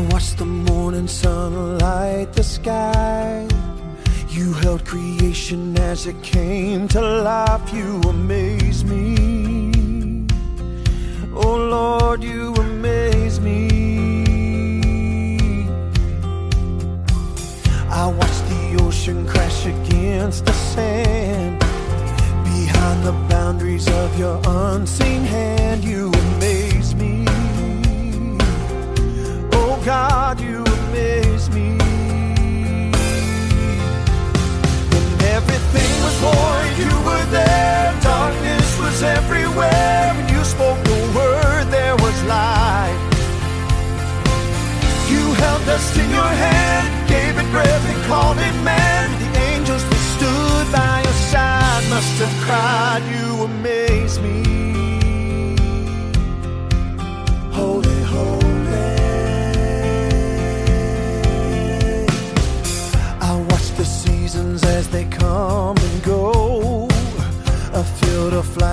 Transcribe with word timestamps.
I 0.00 0.02
watched 0.04 0.38
the 0.38 0.46
morning 0.46 1.06
sun 1.06 1.78
light 1.78 2.32
the 2.32 2.42
sky. 2.42 3.46
You 4.30 4.54
held 4.54 4.86
creation 4.86 5.76
as 5.76 6.06
it 6.06 6.22
came 6.22 6.88
to 6.88 7.02
life. 7.02 7.70
You 7.70 8.00
amaze 8.08 8.82
me. 8.82 10.26
Oh 11.34 11.54
Lord, 11.54 12.22
you 12.22 12.54
amaze 12.54 13.40
me. 13.40 13.68
I 17.90 18.06
watched 18.06 18.44
the 18.48 18.78
ocean 18.80 19.26
crash 19.28 19.66
against 19.66 20.46
the 20.46 20.54
sand. 20.72 21.58
Behind 22.44 23.04
the 23.04 23.12
boundaries 23.28 23.86
of 23.86 24.18
your 24.18 24.40
unseen 24.46 25.24
hand, 25.24 25.84
you 25.84 26.10
everywhere. 39.02 40.12
When 40.16 40.28
you 40.28 40.44
spoke 40.44 40.78
the 40.84 41.00
word, 41.16 41.66
there 41.70 41.96
was 41.96 42.16
light. 42.24 42.98
You 45.08 45.22
held 45.34 45.68
us 45.68 45.96
in 45.96 46.10
your 46.10 46.32
hand, 46.44 47.08
gave 47.08 47.38
it 47.38 47.50
breath 47.50 47.84
and 47.92 48.02
called 48.04 48.38
it 48.38 48.56
man. 48.62 49.10
The 49.22 49.30
angels 49.52 49.84
that 49.88 50.02
stood 50.16 50.66
by 50.72 51.02
your 51.02 51.18
side 51.32 51.84
must 51.88 52.14
have 52.22 52.36
cried, 52.46 53.02
You 53.12 53.44
amaze 53.44 54.20
me. 54.20 54.79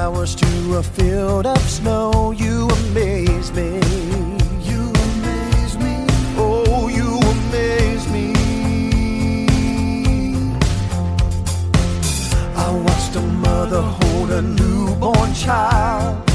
Flowers 0.07 0.35
to 0.35 0.77
a 0.77 0.83
field 0.83 1.45
of 1.45 1.59
snow. 1.69 2.31
You 2.31 2.69
amaze 2.69 3.51
me. 3.51 3.71
You 4.69 4.81
amaze 5.05 5.75
me. 5.77 6.05
Oh, 6.37 6.87
you 6.87 7.09
amaze 7.33 8.07
me. 8.15 8.25
I 12.55 12.69
watched 12.85 13.15
a 13.17 13.21
mother 13.47 13.81
hold 13.81 14.31
a 14.31 14.41
newborn 14.41 15.33
child 15.33 16.25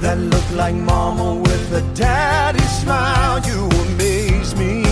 that 0.00 0.18
looked 0.18 0.52
like 0.54 0.74
mama 0.74 1.36
with 1.36 1.72
a 1.72 1.82
daddy 1.94 2.66
smile. 2.80 3.38
You 3.46 3.68
amaze 3.82 4.56
me. 4.56 4.87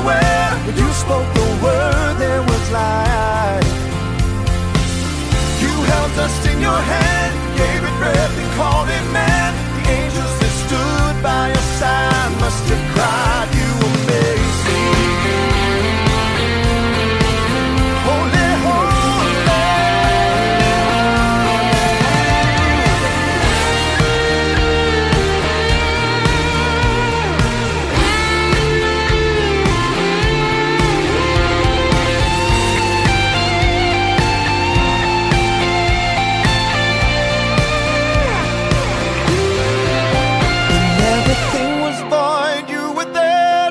Everywhere. 0.00 0.76
You 0.76 0.92
spoke 0.92 1.34
the 1.34 1.58
word, 1.62 2.16
there 2.18 2.42
was 2.42 2.70
light. 2.70 3.62
You 5.60 5.72
held 5.84 6.12
us 6.18 6.46
in 6.46 6.60
your 6.60 6.80
hand, 6.80 7.58
gave 7.58 7.82
it 7.82 7.98
breath 7.98 8.38
and 8.38 8.52
called 8.56 8.88
it 8.88 9.12
man. 9.12 9.39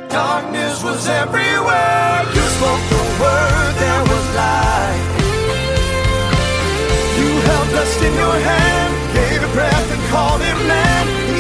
Darkness 0.10 0.84
was 0.84 1.08
everywhere. 1.08 2.26
You 2.34 2.42
spoke 2.58 2.84
the 2.90 3.04
word, 3.22 3.74
there 3.78 4.04
was 4.10 4.26
light. 4.36 5.06
You 7.20 7.30
held 7.48 7.70
dust 7.70 8.02
in 8.02 8.14
your 8.16 8.38
hand, 8.52 9.14
gave 9.14 9.44
a 9.44 9.54
breath 9.54 9.92
and 9.92 10.02
called 10.10 10.42
it 10.42 10.58
man. 10.68 11.39